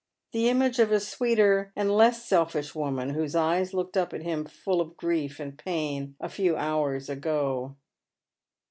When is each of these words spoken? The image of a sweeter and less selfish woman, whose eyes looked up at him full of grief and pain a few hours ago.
The 0.31 0.49
image 0.49 0.79
of 0.79 0.91
a 0.91 0.99
sweeter 0.99 1.71
and 1.75 1.95
less 1.95 2.25
selfish 2.25 2.73
woman, 2.73 3.11
whose 3.11 3.35
eyes 3.35 3.71
looked 3.71 3.95
up 3.95 4.13
at 4.15 4.23
him 4.23 4.45
full 4.45 4.81
of 4.81 4.97
grief 4.97 5.39
and 5.39 5.55
pain 5.55 6.15
a 6.19 6.27
few 6.27 6.57
hours 6.57 7.07
ago. 7.07 7.75